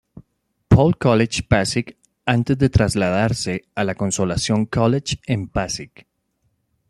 Paul 0.71 0.97
College 0.97 1.43
Pasig" 1.43 1.95
antes 2.25 2.57
de 2.57 2.71
trasladarse 2.71 3.65
a 3.75 3.83
"La 3.83 3.93
Consolación 3.93 4.65
College" 4.65 5.19
en 5.27 5.47
Pasig. 5.47 6.07